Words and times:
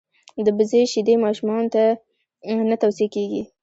دبزې 0.45 0.81
شیدي 0.91 1.15
ماشومانوته 1.25 1.83
نه 2.69 2.75
تو 2.81 2.87
صیه 2.97 3.07
کیږي. 3.15 3.43